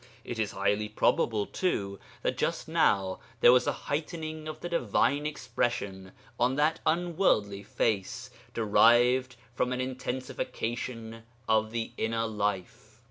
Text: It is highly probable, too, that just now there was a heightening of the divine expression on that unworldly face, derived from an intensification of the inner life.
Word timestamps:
It 0.23 0.39
is 0.39 0.53
highly 0.53 0.89
probable, 0.89 1.45
too, 1.45 1.99
that 2.23 2.35
just 2.35 2.67
now 2.67 3.19
there 3.41 3.51
was 3.51 3.67
a 3.67 3.71
heightening 3.71 4.47
of 4.47 4.59
the 4.61 4.67
divine 4.67 5.27
expression 5.27 6.11
on 6.39 6.55
that 6.55 6.79
unworldly 6.87 7.61
face, 7.61 8.31
derived 8.55 9.35
from 9.53 9.71
an 9.71 9.79
intensification 9.79 11.21
of 11.47 11.69
the 11.69 11.93
inner 11.97 12.25
life. 12.25 12.99